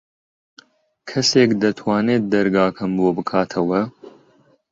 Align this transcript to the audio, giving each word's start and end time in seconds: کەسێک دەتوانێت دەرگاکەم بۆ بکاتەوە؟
کەسێک 1.09 1.51
دەتوانێت 1.61 2.23
دەرگاکەم 2.33 2.91
بۆ 2.97 3.07
بکاتەوە؟ 3.17 3.81